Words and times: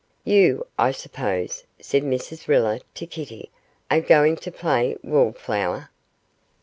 'You, 0.23 0.65
I 0.79 0.93
suppose,' 0.93 1.65
said 1.79 2.01
Mrs 2.01 2.47
Riller 2.47 2.79
to 2.95 3.05
Kitty, 3.05 3.51
'are 3.91 4.01
going 4.01 4.35
to 4.37 4.51
play 4.51 4.97
wallflower. 5.03 5.91